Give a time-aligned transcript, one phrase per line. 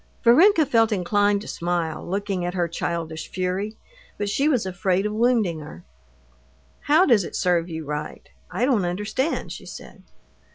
[0.23, 3.77] Varenka felt inclined to smile, looking at her childish fury,
[4.17, 5.83] but she was afraid of wounding her.
[6.85, 8.27] "How does it serve you right?
[8.49, 10.01] I don't understand," she said.